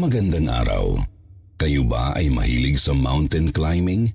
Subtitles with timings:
[0.00, 0.96] Magandang araw.
[1.60, 4.08] Kayo ba ay mahilig sa mountain climbing?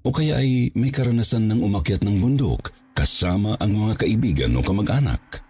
[0.00, 5.44] O kaya ay may karanasan ng umakyat ng bundok kasama ang mga kaibigan o kamag-anak?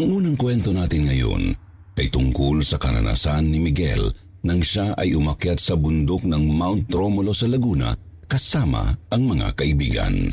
[0.00, 1.52] Ang unang kwento natin ngayon
[2.00, 4.16] ay tungkol sa karanasan ni Miguel
[4.48, 7.92] nang siya ay umakyat sa bundok ng Mount Romulo sa Laguna
[8.32, 10.32] kasama ang mga kaibigan.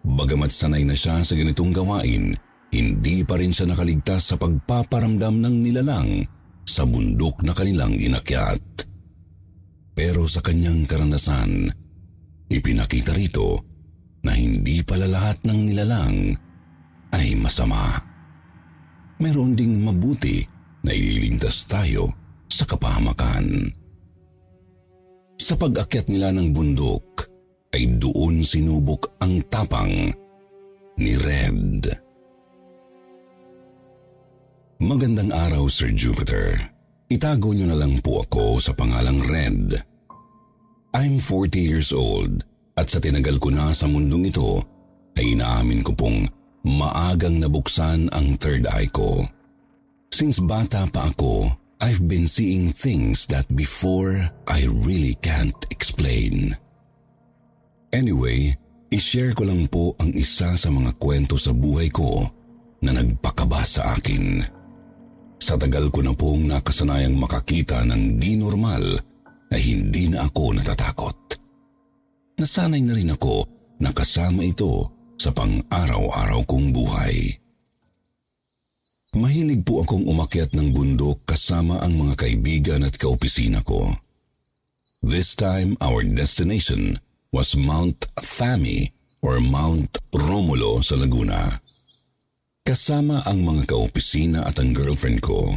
[0.00, 2.32] Bagamat sanay na siya sa ganitong gawain,
[2.72, 6.24] hindi pa rin siya nakaligtas sa pagpaparamdam ng nilalang
[6.66, 8.60] sa bundok na kanilang inakyat.
[9.96, 11.70] Pero sa kanyang karanasan,
[12.50, 13.64] ipinakita rito
[14.26, 16.16] na hindi pala lahat ng nilalang
[17.14, 17.96] ay masama.
[19.22, 20.44] Meron ding mabuti
[20.84, 22.12] na ililigtas tayo
[22.50, 23.72] sa kapahamakan.
[25.40, 27.28] Sa pag-akyat nila ng bundok,
[27.72, 30.12] ay doon sinubok ang tapang
[30.96, 32.05] ni Red.
[34.76, 36.60] Magandang araw, Sir Jupiter.
[37.08, 39.72] Itago niyo na lang po ako sa pangalang Red.
[40.92, 42.44] I'm 40 years old
[42.76, 44.60] at sa tinagal ko na sa mundong ito,
[45.16, 46.28] ay inaamin ko pong
[46.68, 49.24] maagang nabuksan ang third eye ko.
[50.12, 51.48] Since bata pa ako,
[51.80, 56.52] I've been seeing things that before I really can't explain.
[57.96, 58.52] Anyway,
[58.92, 62.28] ishare ko lang po ang isa sa mga kwento sa buhay ko
[62.84, 64.55] na nagpakaba sa akin.
[65.36, 68.96] Sa tagal ko na pong nakasanayang makakita ng di normal
[69.52, 71.18] ay hindi na ako natatakot.
[72.36, 73.46] Nasanay na rin ako
[73.80, 77.32] na kasama ito sa pang-araw-araw kong buhay.
[79.16, 83.96] Mahilig po akong umakyat ng bundok kasama ang mga kaibigan at kaopisina ko.
[85.00, 87.00] This time, our destination
[87.32, 88.92] was Mount Thami
[89.24, 91.56] or Mount Romulo sa Laguna.
[92.66, 95.54] Kasama ang mga kaopisina at ang girlfriend ko.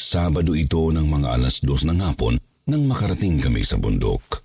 [0.00, 4.40] Sabado ito ng mga alas dos ng hapon nang makarating kami sa bundok.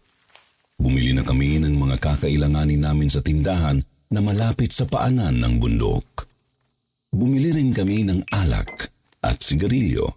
[0.76, 3.80] Bumili na kami ng mga kakailanganin namin sa tindahan
[4.12, 6.28] na malapit sa paanan ng bundok.
[7.08, 8.92] Bumili rin kami ng alak
[9.24, 10.12] at sigarilyo.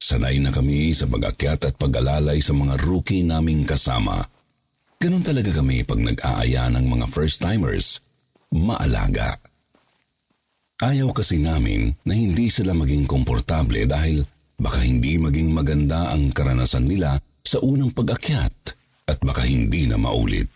[0.00, 4.16] Sanay na kami sa pag-akyat at pag-alalay sa mga rookie naming kasama.
[4.96, 8.00] Ganon talaga kami pag nag-aaya ng mga first-timers.
[8.48, 9.36] Maalaga.
[10.82, 14.26] Ayaw kasi namin na hindi sila maging komportable dahil
[14.58, 17.14] baka hindi maging maganda ang karanasan nila
[17.46, 18.54] sa unang pag-akyat
[19.06, 20.50] at baka hindi na maulit.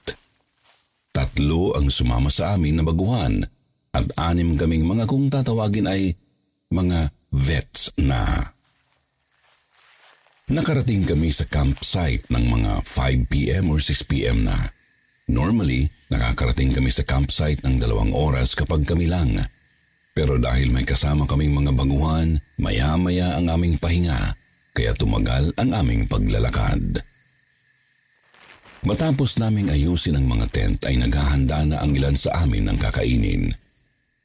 [1.15, 3.47] Tatlo ang sumama sa amin na baguhan
[3.95, 6.11] at anim kaming mga kung tatawagin ay
[6.75, 8.43] mga vets na.
[10.49, 14.57] Nakarating kami sa campsite ng mga 5pm or 6pm na.
[15.29, 19.45] Normally, nakakarating kami sa campsite ng dalawang oras kapag kami lang.
[20.19, 24.35] Pero dahil may kasama kaming mga baguhan, maya-maya ang aming pahinga,
[24.75, 27.07] kaya tumagal ang aming paglalakad.
[28.83, 33.55] Matapos naming ayusin ang mga tent ay naghahanda na ang ilan sa amin ng kakainin.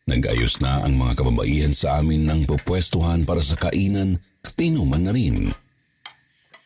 [0.09, 5.13] Nag-ayos na ang mga kababaihan sa amin ng pupwestuhan para sa kainan at inuman na
[5.13, 5.53] rin.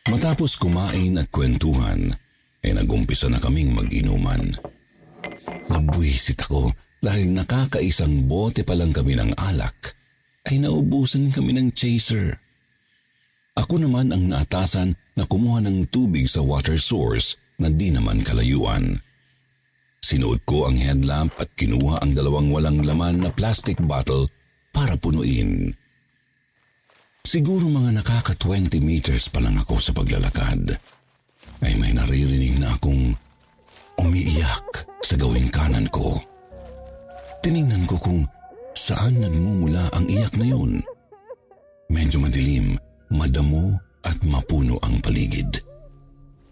[0.07, 2.15] Matapos kumain at kwentuhan,
[2.63, 4.56] ay nagumpisa na kaming mag-inuman.
[5.68, 6.71] Nabwisit ako
[7.04, 9.94] dahil nakakaisang bote pa lang kami ng alak,
[10.48, 12.40] ay naubusan kami ng chaser.
[13.58, 19.02] Ako naman ang naatasan na kumuha ng tubig sa water source na di naman kalayuan.
[19.98, 24.30] Sinuot ko ang headlamp at kinuha ang dalawang walang laman na plastic bottle
[24.70, 25.74] para punuin.
[27.28, 30.80] Siguro mga nakaka 20 meters pa lang ako sa paglalakad
[31.60, 33.12] ay may naririnig na akong
[34.00, 36.22] umiiyak sa gawing kanan ko.
[37.42, 38.22] Tiningnan ko kung
[38.74, 40.81] saan nagmumula ang iyak na yun.
[41.88, 42.78] Medyo madilim,
[43.10, 45.63] madamo at mapuno ang paligid.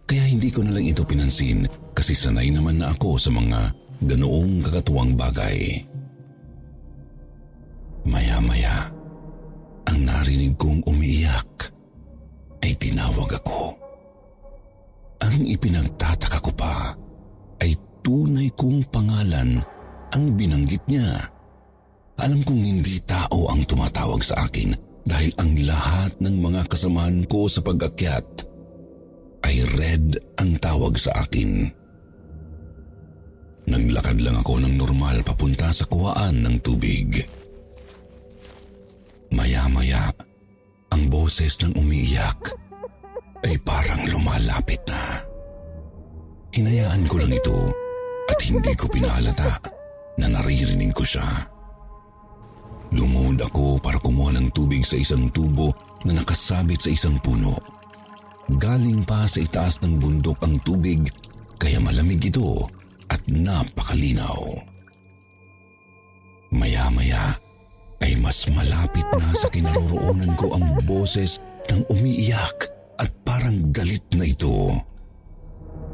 [0.05, 1.65] Kaya hindi ko na lang ito pinansin
[1.97, 3.73] kasi sanay naman na ako sa mga
[4.05, 5.81] ganoong kakatuwang bagay.
[8.05, 8.93] Maya-maya,
[9.89, 11.73] ang narinig kong umiiyak
[12.61, 13.73] ay tinawag ako.
[15.25, 16.93] Ang ipinagtataka ko pa
[17.65, 17.73] ay
[18.05, 19.57] tunay kong pangalan
[20.15, 21.27] ang binanggit niya.
[22.15, 24.71] Alam kong hindi tao ang tumatawag sa akin
[25.03, 28.47] dahil ang lahat ng mga kasamahan ko sa pag-akyat
[29.43, 31.67] ay Red ang tawag sa akin.
[33.67, 37.19] Naglakad lang ako ng normal papunta sa kuwaan ng tubig.
[39.35, 40.15] Maya-maya,
[40.95, 42.55] ang boses ng umiiyak
[43.43, 45.19] ay parang lumalapit na.
[46.55, 47.57] Hinayaan ko lang ito
[48.31, 49.74] at hindi ko pinahalata
[50.19, 51.25] na naririnig ko siya.
[52.95, 55.75] Lumuhod ako para kumuha ng tubig sa isang tubo
[56.07, 57.59] na nakasabit sa isang puno.
[58.55, 61.09] Galing pa sa itaas ng bundok ang tubig
[61.59, 62.63] kaya malamig ito
[63.11, 64.55] at napakalinaw.
[66.55, 67.35] Maya-maya
[67.99, 74.23] ay mas malapit na sa kinaroroonan ko ang boses ng umiiyak at parang galit na
[74.23, 74.71] ito.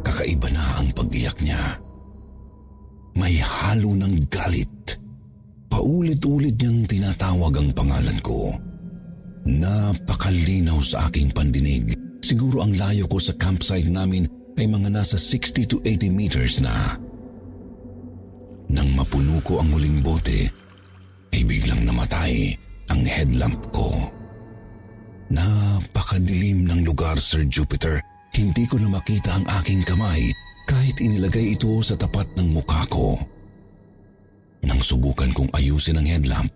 [0.06, 1.81] Kakaiba na ang pag-iyak niya.
[3.16, 4.98] May halo ng galit.
[5.72, 8.56] Paulit-ulit niyang tinatawag ang pangalan ko.
[9.48, 15.66] Napakalinaw sa aking pandinig Siguro ang layo ko sa campsite namin ay mga nasa 60
[15.66, 16.96] to 80 meters na.
[18.72, 20.48] Nang mapuno ko ang huling bote,
[21.34, 22.56] ay biglang namatay
[22.94, 23.90] ang headlamp ko.
[25.34, 28.00] Napakadilim ng lugar, Sir Jupiter.
[28.32, 30.32] Hindi ko na makita ang aking kamay
[30.72, 33.20] kahit inilagay ito sa tapat ng mukha ko.
[34.64, 36.56] Nang subukan kong ayusin ang headlamp,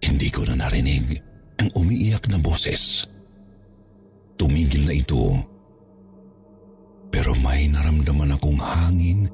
[0.00, 1.20] hindi ko na narinig
[1.60, 3.04] ang umiiyak na boses.
[4.40, 5.36] Tumigil na ito.
[7.12, 9.28] Pero may naramdaman akong hangin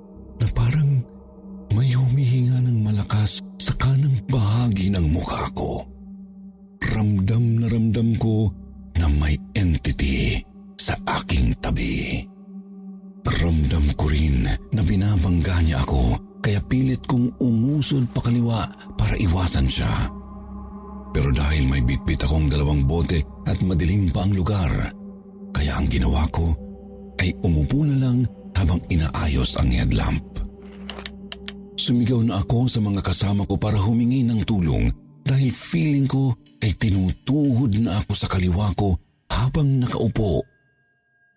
[17.94, 18.66] umusod pakaliwa
[18.98, 20.10] para iwasan siya.
[21.14, 24.90] Pero dahil may bitbit akong dalawang bote at madilim pa ang lugar.
[25.54, 26.50] Kaya ang ginawa ko
[27.22, 28.26] ay umupo na lang
[28.58, 30.26] habang inaayos ang headlamp.
[31.78, 34.90] Sumigaw na ako sa mga kasama ko para humingi ng tulong
[35.22, 38.98] dahil feeling ko ay tinutuhod na ako sa kaliwa ko
[39.30, 40.42] habang nakaupo.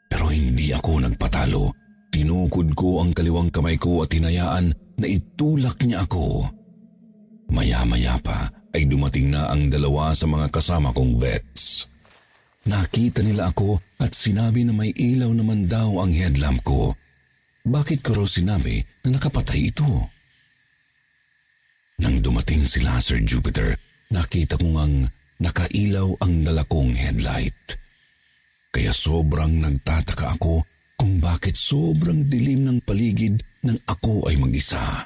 [0.10, 1.70] Pero hindi ako nagpatalo.
[2.10, 6.50] Tinukod ko ang kaliwang kamay ko at hinayaan na itulak niya ako.
[7.54, 11.88] Maya-maya pa ay dumating na ang dalawa sa mga kasama kong vets.
[12.68, 16.92] Nakita nila ako at sinabi na may ilaw naman daw ang headlamp ko.
[17.64, 19.88] Bakit ko raw sinabi na nakapatay ito?
[22.04, 23.74] Nang dumating sila, Sir Jupiter,
[24.12, 25.08] nakita ko ngang
[25.40, 27.80] nakailaw ang dalakong headlight.
[28.70, 30.62] Kaya sobrang nagtataka ako
[30.98, 35.06] kung bakit sobrang dilim ng paligid nang ako ay mag-isa.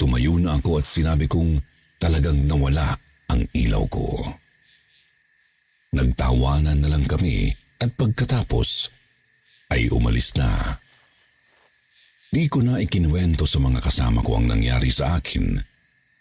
[0.00, 1.60] Tumayo na ako at sinabi kong
[2.00, 2.96] talagang nawala
[3.28, 4.16] ang ilaw ko.
[5.92, 8.88] Nagtawanan na lang kami at pagkatapos
[9.76, 10.48] ay umalis na.
[12.30, 15.58] Di ko na ikinuwento sa mga kasama ko ang nangyari sa akin,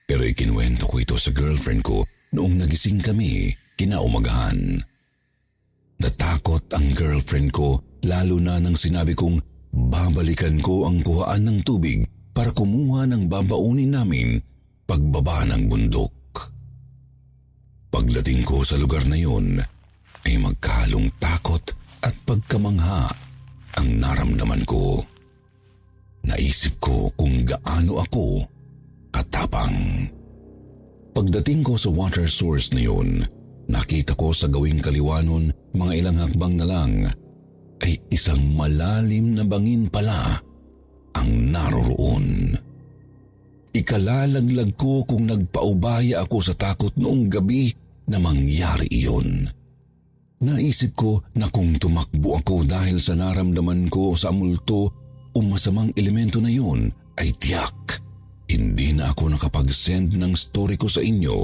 [0.10, 4.89] pero ikinuwento ko ito sa girlfriend ko noong nagising kami kinaumagahan.
[6.00, 12.08] Natakot ang girlfriend ko lalo na nang sinabi kong babalikan ko ang kuhaan ng tubig
[12.32, 14.40] para kumuha ng babaunin namin
[14.88, 16.16] pagbaba ng bundok.
[17.92, 19.60] Pagdating ko sa lugar na yun,
[20.24, 21.62] ay magkalong takot
[22.00, 23.12] at pagkamangha
[23.76, 25.04] ang naramdaman ko.
[26.24, 28.48] Naisip ko kung gaano ako
[29.12, 30.08] katapang.
[31.12, 33.26] Pagdating ko sa water source na yun,
[33.70, 36.94] nakita ko sa gawing kaliwanon mga ilang hakbang na lang
[37.80, 40.36] ay isang malalim na bangin pala
[41.16, 42.58] ang naroroon.
[43.70, 47.70] Ikalalaglag ko kung nagpaubaya ako sa takot noong gabi
[48.10, 49.46] na mangyari iyon.
[50.40, 54.90] Naisip ko na kung tumakbo ako dahil sa naramdaman ko sa multo
[55.36, 58.02] o masamang elemento na yun ay tiyak.
[58.50, 61.38] Hindi na ako nakapag-send ng story ko sa inyo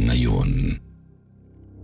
[0.00, 0.50] ngayon.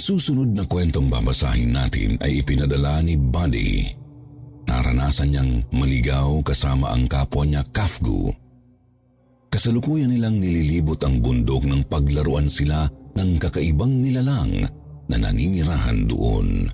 [0.00, 3.92] Susunod na kwentong babasahin natin ay ipinadala ni Buddy.
[4.64, 8.32] Naranasan niyang maligaw kasama ang kapwa niya Kafgu.
[9.52, 14.64] Kasalukuyan nilang nililibot ang bundok ng paglaruan sila ng kakaibang nilalang
[15.10, 16.70] na naninirahan doon.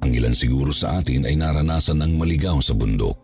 [0.00, 3.18] Ang ilan siguro sa atin ay naranasan ng maligaw sa bundok.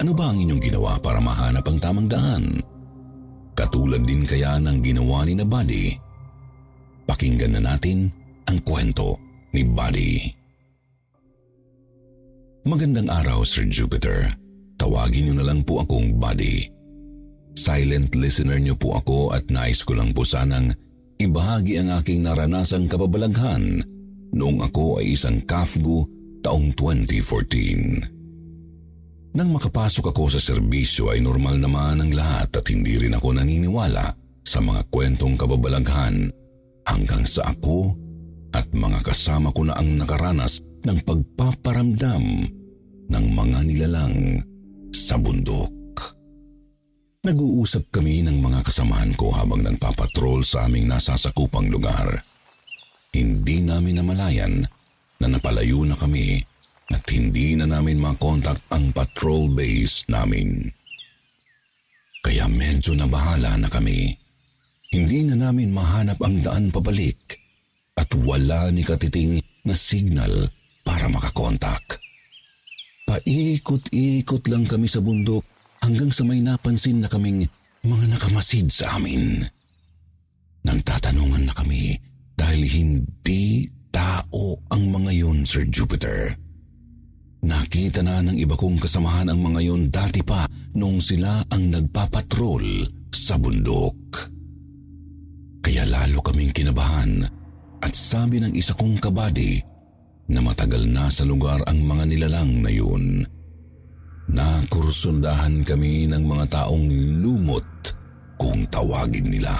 [0.00, 2.44] Ano ba ang inyong ginawa para mahanap ang tamang daan?
[3.52, 6.11] Katulad din kaya ng ginawa ni na Buddy
[7.06, 8.10] Pakinggan na natin
[8.46, 9.18] ang kwento
[9.50, 10.30] ni Buddy.
[12.62, 14.30] Magandang araw, Sir Jupiter.
[14.78, 16.70] Tawagin niyo na lang po akong Buddy.
[17.58, 20.70] Silent listener niyo po ako at nais ko lang po sanang
[21.18, 23.82] ibahagi ang aking naranasang kababalaghan
[24.32, 26.06] noong ako ay isang kafgu
[26.40, 28.22] taong 2014.
[29.32, 34.12] Nang makapasok ako sa serbisyo ay normal naman ang lahat at hindi rin ako naniniwala
[34.44, 36.28] sa mga kwentong kababalaghan
[36.86, 37.94] hanggang sa ako
[38.52, 42.24] at mga kasama ko na ang nakaranas ng pagpaparamdam
[43.08, 44.42] ng mga nilalang
[44.92, 45.72] sa bundok.
[47.22, 52.18] Nag-uusap kami ng mga kasamahan ko habang nagpapatrol sa aming nasasakupang lugar.
[53.14, 54.66] Hindi namin namalayan
[55.22, 56.42] na napalayo na kami
[56.90, 60.66] at hindi na namin makontak ang patrol base namin.
[62.26, 64.18] Kaya medyo nabahala na kami.
[64.92, 67.40] Hindi na namin mahanap ang daan pabalik
[67.96, 70.52] at wala ni Katiting na signal
[70.84, 71.96] para makakontak.
[73.08, 75.48] Paikot-ikot lang kami sa bundok
[75.80, 77.48] hanggang sa may napansin na kaming
[77.82, 79.40] mga nakamasid sa amin.
[80.62, 81.96] Nagtatanungan na kami
[82.36, 86.36] dahil hindi tao ang mga yun, Sir Jupiter.
[87.42, 90.46] Nakita na ng iba kong kasamahan ang mga yun dati pa
[90.78, 93.98] nung sila ang nagpapatrol sa bundok.
[96.02, 97.22] Lalo kaming kinabahan
[97.78, 99.62] at sabi ng isa kong kabady
[100.34, 103.22] na matagal na sa lugar ang mga nilalang na yun.
[104.26, 106.90] Nakursundahan kami ng mga taong
[107.22, 107.94] lumot
[108.34, 109.54] kung tawagin nila.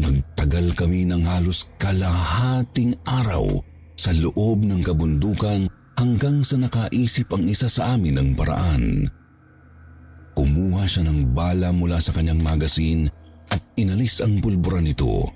[0.00, 3.60] Nagtagal kami ng halos kalahating araw
[3.92, 5.68] sa loob ng kabundukan
[6.00, 9.04] hanggang sa nakaisip ang isa sa amin ng paraan.
[10.32, 13.12] Kumuha siya ng bala mula sa kanyang magasin
[13.52, 15.28] at inalis ang pulbura nito.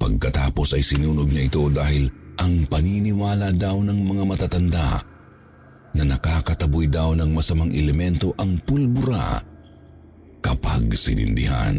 [0.00, 4.88] Pagkatapos ay sinunog niya ito dahil ang paniniwala daw ng mga matatanda
[5.94, 9.38] na nakakataboy daw ng masamang elemento ang pulbura
[10.42, 11.78] kapag sinindihan.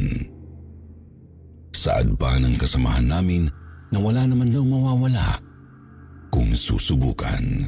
[1.76, 3.46] Saad pa ng kasamahan namin
[3.92, 5.38] na wala naman daw mawawala
[6.32, 7.68] kung susubukan.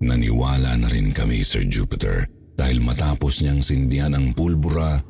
[0.00, 2.24] Naniwala na rin kami, Sir Jupiter,
[2.56, 5.00] dahil matapos niyang sindihan ang pulbura,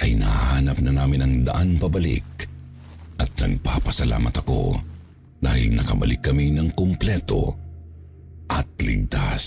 [0.00, 2.48] ay nahanap na namin ang daan pabalik
[3.20, 4.80] at nagpapasalamat ako
[5.40, 7.52] dahil nakabalik kami ng kumpleto
[8.48, 9.46] at ligtas.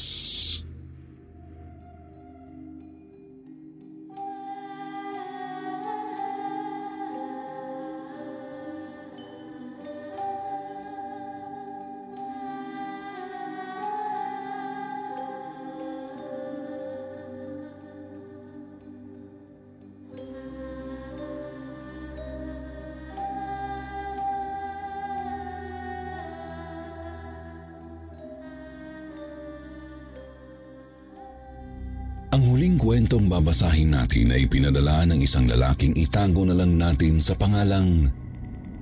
[33.14, 38.10] Kwentong babasahin natin ay pinadala ng isang lalaking itago na lang natin sa pangalang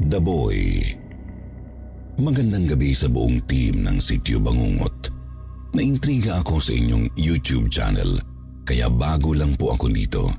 [0.08, 0.88] The Boy.
[2.16, 5.12] Magandang gabi sa buong team ng Sityo Bangungot.
[5.76, 8.24] Naintriga ako sa inyong YouTube channel,
[8.64, 10.32] kaya bago lang po ako dito.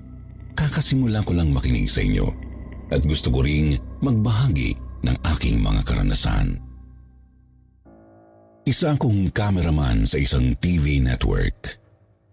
[0.56, 2.32] Kakasimula ko lang makinig sa inyo
[2.88, 4.72] at gusto ko ring magbahagi
[5.04, 6.56] ng aking mga karanasan.
[8.64, 11.81] Isa akong cameraman sa isang TV network.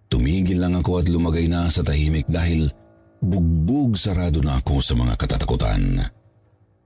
[0.10, 2.74] Tumigil lang ako at lumagay na sa tahimik dahil
[3.22, 6.02] bugbog sarado na ako sa mga katatakutan.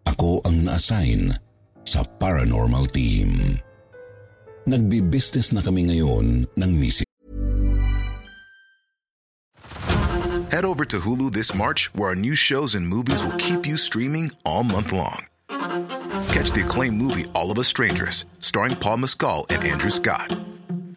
[0.03, 1.31] Ako ang na-assign
[1.87, 3.55] sa paranormal team.
[4.67, 7.07] Nagbi-business na kami ngayon ng misi.
[10.51, 13.73] Head over to Hulu this March, where our new shows and movies will keep you
[13.73, 15.25] streaming all month long.
[16.29, 20.29] Catch the acclaimed movie All of Us Strangers, starring Paul Mescal and Andrew Scott.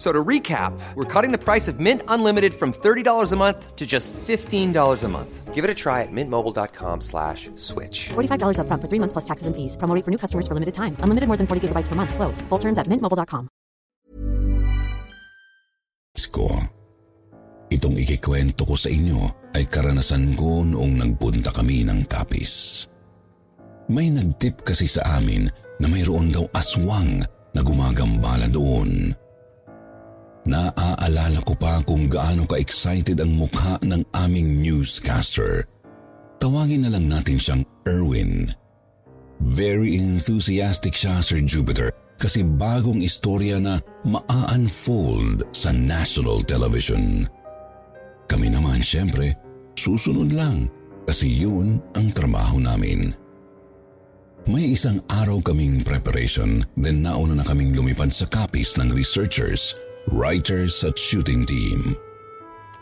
[0.00, 3.76] F- So to recap, we're cutting the price of Mint Unlimited from $30 a month
[3.76, 5.52] to just $15 a month.
[5.52, 8.08] Give it a try at mintmobile.com slash switch.
[8.16, 9.76] $45 upfront for three months plus taxes and fees.
[9.76, 10.96] Promo rate for new customers for limited time.
[11.04, 12.14] Unlimited more than 40 gigabytes per month.
[12.16, 12.40] Slows.
[12.48, 13.50] Full terms at mintmobile.com.
[16.30, 16.48] ko.
[17.68, 22.86] Itong ikikwento ko sa inyo ay karanasan ko noong nagpunta kami ng Kapis.
[23.92, 25.50] May nagtip kasi sa amin
[25.82, 27.20] na mayroon daw aswang
[27.52, 29.12] na gumagambala doon.
[30.50, 35.62] Naaalala ko pa kung gaano ka-excited ang mukha ng aming newscaster.
[36.42, 38.50] Tawagin na lang natin siyang Erwin.
[39.38, 47.30] Very enthusiastic siya, Sir Jupiter, kasi bagong istorya na maa-unfold sa national television.
[48.26, 49.38] Kami naman, syempre,
[49.78, 50.66] susunod lang
[51.06, 53.14] kasi yun ang trabaho namin.
[54.50, 59.78] May isang araw kaming preparation, then nauna na kaming lumipad sa copies ng researchers,
[60.10, 61.94] writers at shooting team.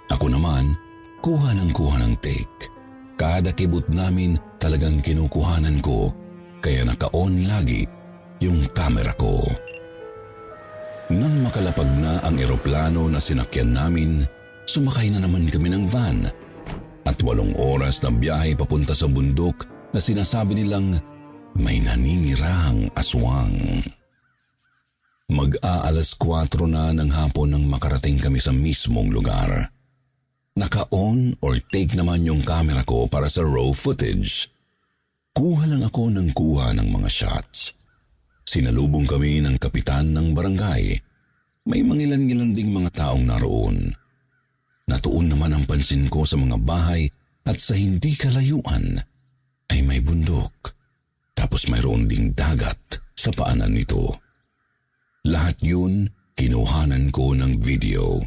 [0.08, 0.76] Ako naman,
[1.20, 2.72] kuha ng kuha ng take.
[3.18, 6.14] Kada kibot namin talagang kinukuhanan ko,
[6.64, 7.84] kaya naka-on lagi
[8.40, 9.42] yung camera ko.
[11.08, 14.22] Nang makalapag na ang eroplano na sinakyan namin,
[14.68, 16.28] sumakay na naman kami ng van.
[17.08, 21.00] At walong oras na biyahe papunta sa bundok na sinasabi nilang
[21.56, 23.82] may naninirang aswang.
[25.28, 29.68] Mag-aalas 4 na ng hapon nang makarating kami sa mismong lugar.
[30.56, 34.48] Naka-on or take naman yung camera ko para sa raw footage.
[35.36, 37.76] Kuha lang ako ng kuha ng mga shots.
[38.48, 40.96] Sinalubong kami ng kapitan ng barangay.
[41.68, 43.92] May mangilan-ngilan ding mga taong naroon.
[44.88, 47.04] Natuon naman ang pansin ko sa mga bahay
[47.44, 48.96] at sa hindi kalayuan
[49.68, 50.72] ay may bundok.
[51.36, 52.80] Tapos mayroon ding dagat
[53.12, 54.27] sa paanan nito.
[55.26, 56.06] Lahat yun
[56.38, 58.22] kinuhanan ko ng video.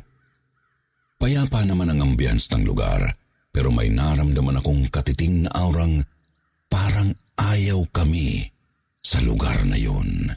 [1.22, 3.16] Payapa naman ang ambience ng lugar
[3.52, 6.04] pero may naramdaman akong katiting na aurang
[6.72, 8.48] parang ayaw kami
[9.04, 10.32] sa lugar na yun.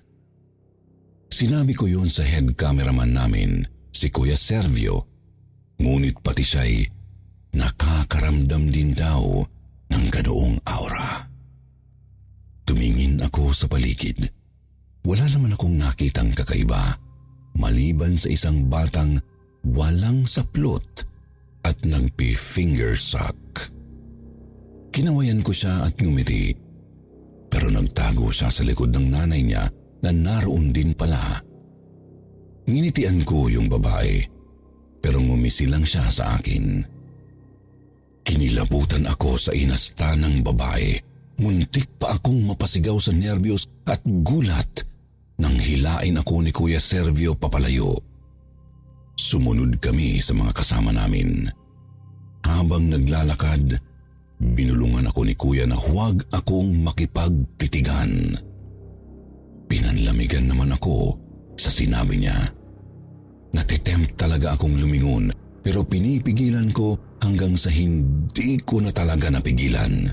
[1.31, 5.11] Sinabi ko yun sa head cameraman namin, si Kuya Servio,
[5.83, 6.87] ngunit pati siya'y
[7.55, 9.43] nakakaramdam din daw
[9.91, 11.27] ng ganoong aura.
[12.67, 14.31] Tumingin ako sa paligid.
[15.05, 16.97] Wala naman akong nakitang kakaiba,
[17.61, 19.21] maliban sa isang batang
[19.61, 21.05] walang saplot
[21.61, 23.37] at nagpi-finger suck.
[24.89, 26.57] Kinawayan ko siya at ngumiti.
[27.53, 29.69] Pero nagtago siya sa likod ng nanay niya
[30.01, 31.37] na naroon din pala.
[32.65, 34.25] Nginitian ko yung babae,
[35.05, 36.81] pero ngumisi lang siya sa akin.
[38.25, 40.97] Kinilabutan ako sa inasta ng babae.
[41.45, 44.94] Muntik pa akong mapasigaw sa nervyos at gulat
[45.39, 47.99] nang hilain ako ni Kuya Servio papalayo.
[49.15, 51.47] Sumunod kami sa mga kasama namin.
[52.45, 53.79] Habang naglalakad,
[54.39, 58.37] binulungan ako ni Kuya na huwag akong makipagtitigan.
[59.67, 61.19] Pinanlamigan naman ako
[61.59, 62.37] sa sinabi niya.
[63.55, 65.31] Natitempt talaga akong lumingon
[65.65, 70.13] pero pinipigilan ko hanggang sa hindi ko na talaga napigilan.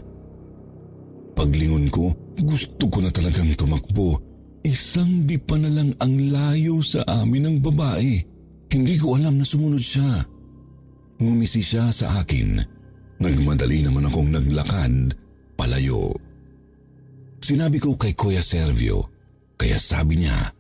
[1.36, 4.31] Paglingon ko, gusto ko na talagang tumakbo
[4.62, 8.14] Isang di pa na lang ang layo sa amin ng babae.
[8.70, 10.22] Hindi ko alam na sumunod siya.
[11.18, 12.62] Ngumisi siya sa akin.
[13.22, 15.18] Nagmadali naman akong naglakad
[15.58, 16.14] palayo.
[17.42, 19.10] Sinabi ko kay Kuya Servio,
[19.58, 20.54] kaya sabi niya,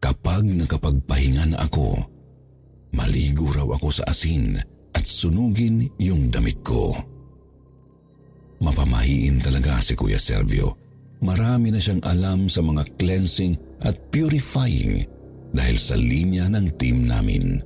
[0.00, 2.00] kapag nakapagpahinga na ako,
[2.96, 4.56] maligo raw ako sa asin
[4.96, 6.96] at sunugin yung damit ko.
[8.64, 10.79] Mapamahiin talaga si Kuya Servio.
[11.20, 13.52] Marami na siyang alam sa mga cleansing
[13.84, 15.04] at purifying
[15.52, 17.60] dahil sa linya ng team namin.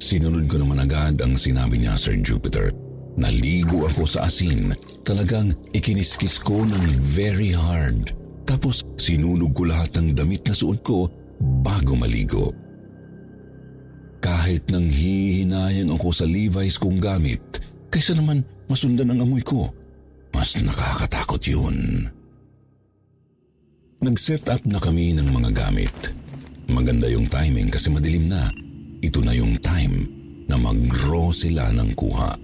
[0.00, 2.72] Sinunod ko naman agad ang sinabi niya, Sir Jupiter.
[3.12, 4.72] Naligo ako sa asin.
[5.04, 8.16] Talagang ikiniskis ko ng very hard.
[8.48, 11.12] Tapos sinunog ko lahat ng damit na suot ko
[11.60, 12.50] bago maligo.
[14.24, 17.42] Kahit nang hihinayang ako sa Levi's kong gamit,
[17.92, 18.40] kaysa naman
[18.70, 19.68] masundan ang amoy ko,
[20.32, 22.08] mas nakakatakot yun.
[24.02, 25.94] Nag-set up na kami ng mga gamit.
[26.66, 28.50] Maganda yung timing kasi madilim na.
[28.98, 30.10] Ito na yung time
[30.50, 32.34] na mag-raw sila ng kuha.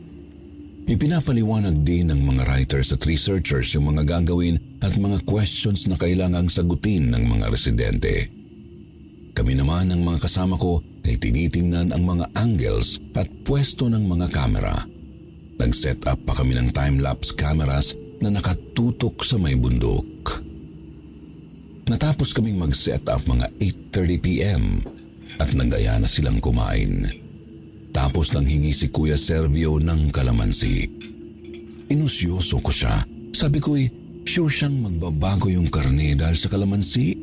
[0.87, 6.47] Ipinapaliwanag din ng mga writers at researchers yung mga gagawin at mga questions na kailangang
[6.47, 8.31] sagutin ng mga residente.
[9.35, 14.31] Kami naman ng mga kasama ko ay tinitingnan ang mga angles at pwesto ng mga
[14.31, 14.79] kamera.
[15.59, 20.47] Nag-set up pa kami ng time-lapse cameras na nakatutok sa may bundok.
[21.88, 23.48] Natapos kaming mag-set up mga
[23.96, 24.85] 8.30pm
[25.40, 27.09] at nagaya na silang kumain.
[27.96, 30.85] Tapos nang hingi si Kuya Servio ng kalamansi.
[31.88, 33.01] Inusyoso ko siya.
[33.33, 33.85] Sabi ko'y
[34.29, 37.16] sure siyang magbabago yung karne dahil sa kalamansi.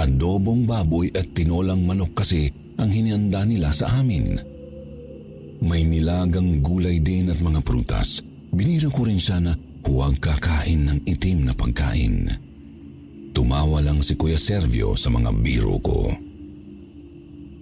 [0.00, 2.48] Adobong baboy at tinolang manok kasi
[2.80, 4.40] ang hinihanda nila sa amin.
[5.60, 8.24] May nilagang gulay din at mga prutas.
[8.56, 9.52] Binira ko rin siya na
[9.84, 12.48] huwag kakain ng itim na pagkain.
[13.30, 16.10] Tumawa lang si Kuya Servio sa mga biro ko.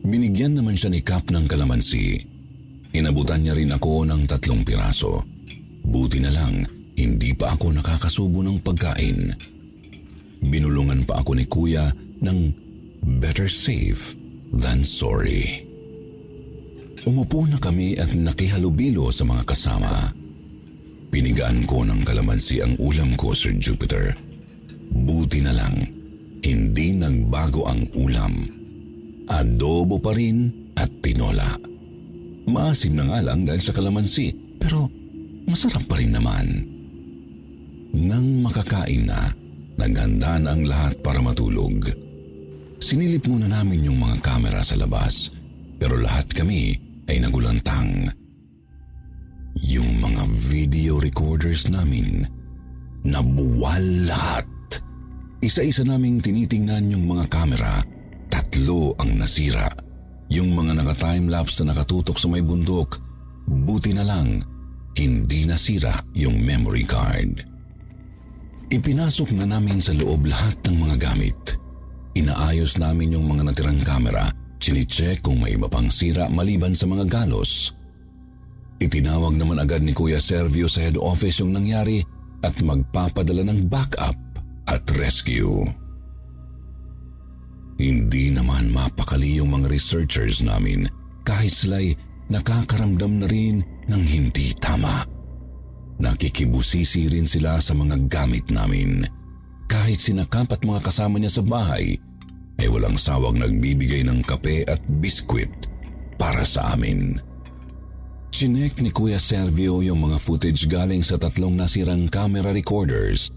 [0.09, 2.17] Binigyan naman siya ni Kap ng kalamansi.
[2.97, 5.21] Inabutan niya rin ako ng tatlong piraso.
[5.85, 6.65] Buti na lang,
[6.97, 9.37] hindi pa ako nakakasubo ng pagkain.
[10.41, 11.93] Binulungan pa ako ni Kuya
[12.25, 12.39] ng
[13.21, 14.17] better safe
[14.57, 15.69] than sorry.
[17.05, 20.13] Umupo na kami at nakihalubilo sa mga kasama.
[21.09, 24.28] Pinigaan ko ng kalamansi ang ulam ko, Sir Jupiter.
[24.93, 25.77] Buti na lang,
[26.45, 28.35] hindi nagbago ang ulam.
[29.29, 31.59] Adobo pa rin at tinola.
[32.49, 34.89] Maasim na nga lang dahil sa kalamansi, pero
[35.45, 36.47] masarap pa rin naman.
[37.93, 39.29] Nang makakain na,
[39.77, 41.89] naghanda na ang lahat para matulog.
[42.79, 45.29] Sinilip muna namin yung mga kamera sa labas,
[45.77, 46.79] pero lahat kami
[47.11, 48.09] ay nagulantang.
[49.59, 52.25] Yung mga video recorders namin,
[53.03, 54.47] nabuwal lahat.
[55.39, 57.79] Isa-isa naming tinitingnan yung mga kamera.
[58.27, 59.71] Tatlo ang nasira.
[60.35, 62.99] Yung mga naka-timelapse na nakatutok sa may bundok,
[63.47, 64.43] buti na lang,
[64.99, 67.47] hindi nasira yung memory card.
[68.69, 71.39] Ipinasok na namin sa loob lahat ng mga gamit.
[72.19, 77.07] Inaayos namin yung mga natirang kamera, chinicheck kung may iba pang sira maliban sa mga
[77.07, 77.73] galos.
[78.83, 82.03] Itinawag naman agad ni Kuya Servio sa head office yung nangyari
[82.43, 84.19] at magpapadala ng backup
[84.79, 85.67] at rescue.
[87.79, 90.87] Hindi naman mapakali yung mga researchers namin
[91.27, 91.99] kahit sila'y
[92.31, 95.03] nakakaramdam na rin ng hindi tama.
[95.99, 99.03] Nakikibusisi rin sila sa mga gamit namin.
[99.67, 101.99] Kahit sinakap at mga kasama niya sa bahay,
[102.59, 105.51] ay walang sawag nagbibigay ng kape at biskwit
[106.19, 107.19] para sa amin.
[108.31, 113.35] Sinek ni Kuya Servio yung mga footage galing sa tatlong nasirang camera recorders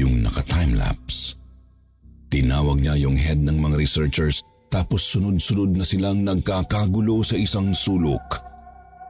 [0.00, 1.36] yung naka-timelapse.
[2.32, 8.22] Tinawag niya yung head ng mga researchers tapos sunod-sunod na silang nagkakagulo sa isang sulok.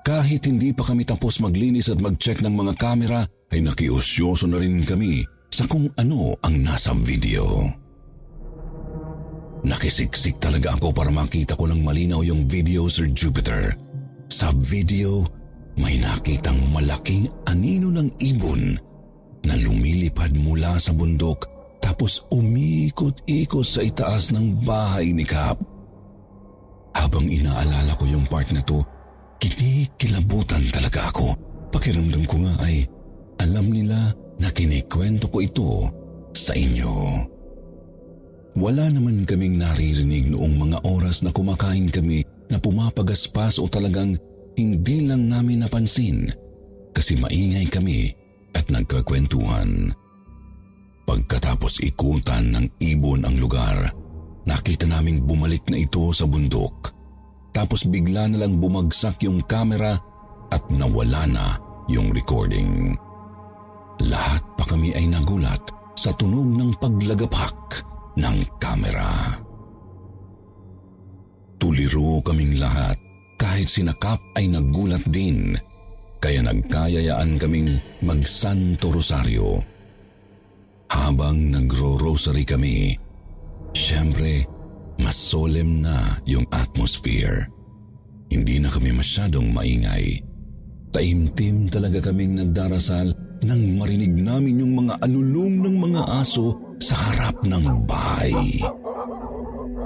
[0.01, 3.21] Kahit hindi pa kami tapos maglinis at mag-check ng mga kamera,
[3.53, 5.21] ay nakiusyoso na rin kami
[5.53, 7.69] sa kung ano ang nasa video.
[9.61, 13.77] Nakisiksik talaga ako para makita ko ng malinaw yung video, Sir Jupiter.
[14.33, 15.29] Sa video,
[15.77, 18.81] may nakitang malaking anino ng ibon
[19.45, 21.49] na lumilipad mula sa bundok
[21.81, 25.57] tapos umikot-ikot sa itaas ng bahay ni Cap.
[26.93, 28.85] Habang inaalala ko yung part na to,
[29.41, 31.33] kinikilabutan talaga ako.
[31.73, 32.85] Pakiramdam ko nga ay
[33.41, 35.69] alam nila na kinikwento ko ito
[36.37, 36.93] sa inyo.
[38.61, 44.19] Wala naman kaming naririnig noong mga oras na kumakain kami na pumapagaspas o talagang
[44.59, 46.29] hindi lang namin napansin
[46.91, 48.11] kasi maingay kami
[48.55, 49.95] at nagkakwentuhan.
[51.07, 53.91] Pagkatapos ikutan ng ibon ang lugar,
[54.47, 56.95] nakita naming bumalik na ito sa bundok.
[57.51, 59.99] Tapos bigla na lang bumagsak yung camera
[60.55, 61.47] at nawala na
[61.91, 62.95] yung recording.
[64.07, 65.61] Lahat pa kami ay nagulat
[65.99, 67.83] sa tunog ng paglagapak
[68.17, 69.37] ng kamera.
[71.61, 72.97] Tuliro kaming lahat
[73.37, 75.53] kahit sinakap ay nagulat din
[76.21, 79.65] kaya nagkayayaan kaming magsanto rosaryo.
[80.93, 82.93] Habang nagro-rosary kami,
[83.73, 84.45] syempre
[85.01, 87.49] mas solemn na yung atmosphere.
[88.29, 90.21] Hindi na kami masyadong maingay.
[90.93, 93.17] Taimtim talaga kaming nagdarasal
[93.49, 96.53] nang marinig namin yung mga alulong ng mga aso
[96.85, 98.61] sa harap ng bahay.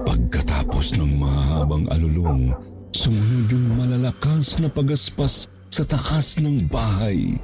[0.02, 2.50] Pagkatapos ng mahabang alulong,
[2.90, 7.34] sumunod yung malalakas na pagaspas sa taas ng bahay.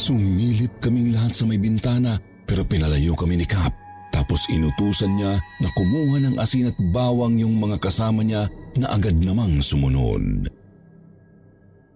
[0.00, 2.16] Sumilip kaming lahat sa may bintana
[2.48, 3.76] pero pinalayo kami ni Cap.
[4.08, 8.48] Tapos inutusan niya na kumuha ng asin at bawang yung mga kasama niya
[8.80, 10.48] na agad namang sumunod.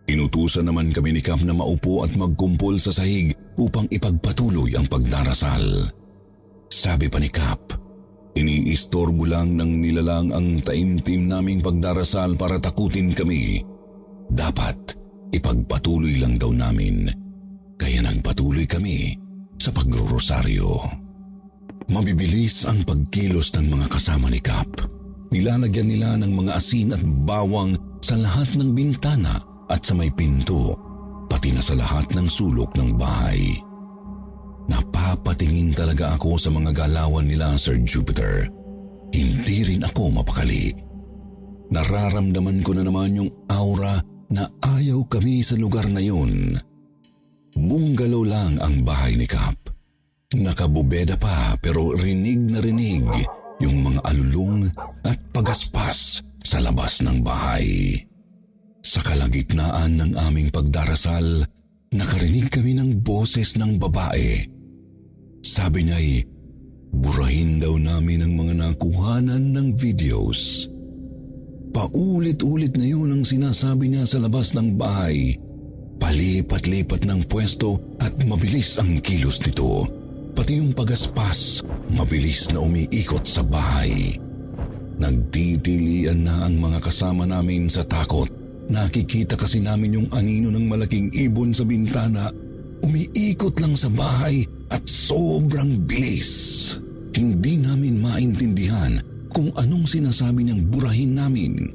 [0.07, 5.89] Inutusan naman kami ni Cap na maupo at magkumpol sa sahig upang ipagpatuloy ang pagdarasal.
[6.69, 7.73] Sabi pa ni Cap,
[8.37, 13.65] iniistorbo lang ng nilalang ang taimtim naming pagdarasal para takutin kami.
[14.29, 17.11] Dapat ipagpatuloy lang daw namin.
[17.77, 19.17] Kaya nagpatuloy kami
[19.61, 20.81] sa pagrorosaryo.
[21.87, 24.69] Mabibilis ang pagkilos ng mga kasama ni Cap.
[25.31, 30.75] Nilalagyan nila ng mga asin at bawang sa lahat ng bintana at sa may pinto,
[31.27, 33.55] pati na sa lahat ng sulok ng bahay.
[34.67, 38.51] Napapatingin talaga ako sa mga galawan nila, Sir Jupiter.
[39.15, 40.75] Hindi rin ako mapakali.
[41.71, 46.59] Nararamdaman ko na naman yung aura na ayaw kami sa lugar na yun.
[47.57, 49.57] Bungalow lang ang bahay ni Cap.
[50.37, 53.07] Nakabubeda pa pero rinig na rinig
[53.63, 54.69] yung mga alulong
[55.07, 57.97] at pagaspas sa labas ng bahay.
[58.85, 61.43] Sa kalagitnaan ng aming pagdarasal,
[61.91, 64.47] nakarinig kami ng boses ng babae.
[65.43, 66.23] Sabi niya'y
[66.93, 70.71] burahin daw namin ang mga nakuhanan ng videos.
[71.73, 75.35] Paulit-ulit na yun ang sinasabi niya sa labas ng bahay.
[75.97, 79.89] Palipat-lipat ng pwesto at mabilis ang kilos nito.
[80.37, 84.21] Pati yung pagaspas, mabilis na umiikot sa bahay.
[85.01, 88.29] Nagtitilian na ang mga kasama namin sa takot.
[88.69, 92.29] Nakikita kasi namin yung anino ng malaking ibon sa bintana.
[92.85, 96.77] Umiikot lang sa bahay at sobrang bilis.
[97.17, 101.69] Hindi namin maintindihan kung anong sinasabi niyang burahin namin.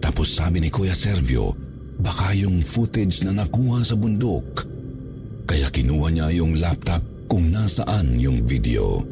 [0.00, 1.52] Tapos sabi ni Kuya Sergio,
[2.00, 4.64] baka yung footage na nakuha sa bundok.
[5.44, 9.04] Kaya kinuha niya yung laptop kung nasaan yung video.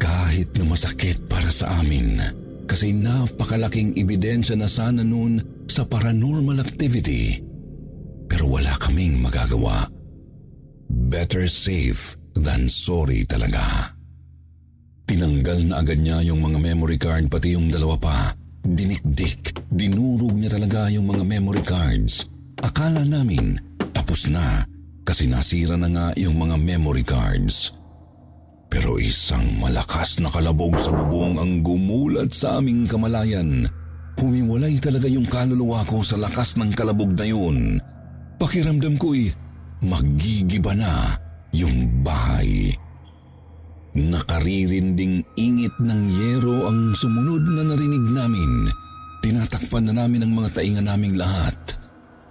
[0.00, 2.24] Kahit na masakit para sa amin,
[2.64, 5.36] kasi napakalaking ebidensya na sana noon
[5.68, 7.36] sa paranormal activity.
[8.32, 9.92] Pero wala kaming magagawa.
[10.88, 13.95] Better safe than sorry talaga.
[15.06, 18.18] Tinanggal na agad niya yung mga memory card pati yung dalawa pa.
[18.66, 22.26] Dinikdik, dinurog niya talaga yung mga memory cards.
[22.58, 23.54] Akala namin
[23.94, 24.66] tapos na
[25.06, 27.70] kasi nasira na nga yung mga memory cards.
[28.66, 33.70] Pero isang malakas na kalabog sa bubong ang gumulat sa aming kamalayan.
[34.18, 37.78] Humiwalay talaga yung kaluluwa ko sa lakas ng kalabog na yun.
[38.42, 39.30] Pakiramdam ko'y
[39.86, 41.14] magigiba na
[41.54, 42.74] yung bahay.
[43.96, 48.68] Nakaririnding ingit ng yero ang sumunod na narinig namin.
[49.24, 51.56] Tinatakpan na namin ang mga tainga naming lahat.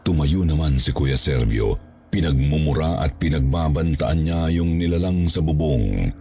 [0.05, 1.73] Tumayo naman si Kuya Sergio.
[2.13, 6.13] Pinagmumura at pinagbabantaan niya yung nilalang sa bubong.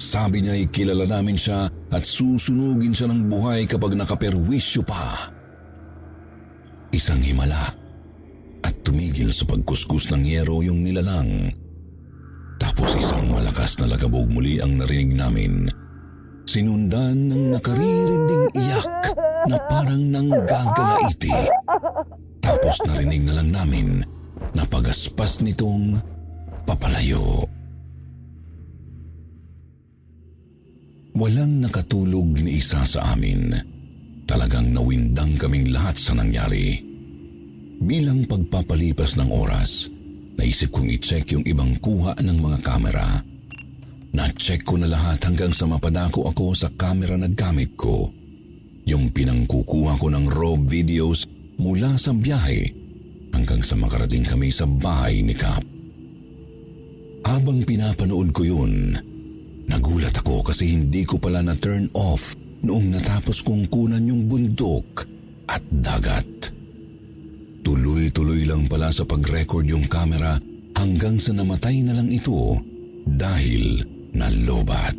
[0.00, 5.28] Sabi niya kilala namin siya at susunugin siya ng buhay kapag nakaperwisyo pa.
[6.96, 7.68] Isang himala
[8.64, 11.52] at tumigil sa pagkuskus ng yero yung nilalang.
[12.58, 15.52] Tapos isang malakas na lagabog muli ang narinig namin.
[16.48, 19.14] Sinundan ng nakaririnding iyak
[19.46, 21.38] na parang nanggagalaiti.
[22.42, 23.88] Tapos narinig na lang namin
[24.56, 26.02] na pagaspas nitong
[26.66, 27.46] papalayo.
[31.18, 33.50] Walang nakatulog ni isa sa amin.
[34.22, 36.78] Talagang nawindang kaming lahat sa nangyari.
[37.78, 39.90] Bilang pagpapalipas ng oras,
[40.38, 43.06] naisip kong i-check yung ibang kuha ng mga kamera.
[44.14, 48.08] Na-check ko na lahat hanggang sa mapadako ako sa kamera na gamit ko.
[48.88, 51.28] Yung pinangkukuha ko ng raw videos
[51.60, 52.72] mula sa biyahe
[53.34, 55.60] hanggang sa makarating kami sa bahay ni Cap.
[57.28, 58.96] Habang pinapanood ko yun,
[59.68, 62.32] nagulat ako kasi hindi ko pala na turn off
[62.64, 65.04] noong natapos kong kunan yung bundok
[65.44, 66.57] at dagat.
[67.68, 70.40] Tuloy-tuloy lang pala sa pag-record yung camera
[70.72, 72.56] hanggang sa namatay na lang ito
[73.04, 73.84] dahil
[74.16, 74.96] nalobat.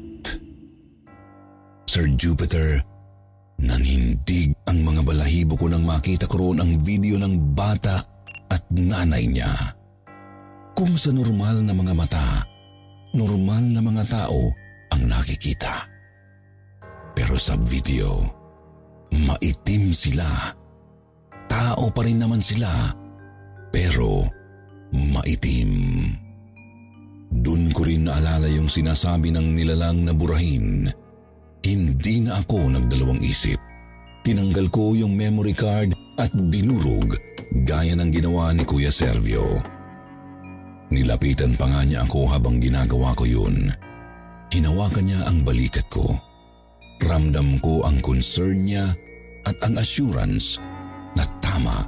[1.89, 2.77] Sir Jupiter,
[3.57, 8.05] nanindig ang mga balahibo ko nang makita ko roon ang video ng bata
[8.53, 9.49] at nanay niya.
[10.77, 12.45] Kung sa normal na mga mata,
[13.17, 14.53] normal na mga tao
[14.93, 15.89] ang nakikita.
[17.17, 18.29] Pero sa video,
[19.09, 20.58] maitim sila.
[21.49, 22.93] Tao pa rin naman sila,
[23.73, 24.23] pero
[24.93, 26.05] maitim.
[27.29, 30.89] Doon ko rin naalala yung sinasabi ng nilalang na burahin.
[31.65, 33.57] Hindi na ako nagdalawang isip.
[34.25, 37.17] Tinanggal ko yung memory card at binurog
[37.65, 39.61] gaya ng ginawa ni Kuya Sergio.
[40.89, 43.69] Nilapitan pa nga niya ako habang ginagawa ko yun.
[44.49, 46.17] Hinawakan niya ang balikat ko.
[46.99, 48.97] Ramdam ko ang concern niya
[49.45, 50.57] at ang assurance
[51.19, 51.83] na tama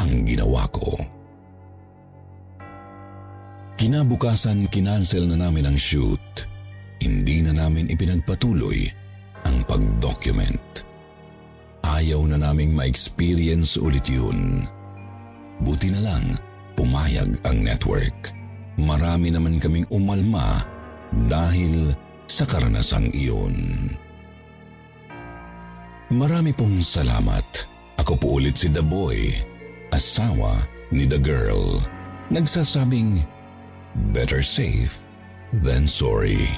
[0.00, 0.96] ang ginawa ko.
[3.76, 6.48] Kinabukasan, kinansel na namin ang shoot.
[7.02, 8.88] Hindi na namin ipinagpatuloy
[9.44, 10.86] ang pag-document.
[11.82, 14.64] Ayaw na naming ma-experience ulit yun.
[15.60, 16.38] Buti na lang,
[16.78, 18.30] pumayag ang network.
[18.78, 20.62] Marami naman kaming umalma
[21.26, 21.90] dahil
[22.30, 23.90] sa karanasang iyon.
[26.14, 27.71] Marami pong salamat.
[28.02, 29.30] Ako po ulit si The Boy,
[29.94, 31.78] asawa ni The Girl.
[32.34, 33.22] Nagsasabing,
[34.10, 35.06] better safe
[35.62, 36.50] than sorry.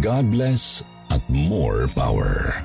[0.00, 0.80] God bless
[1.12, 2.64] at more power.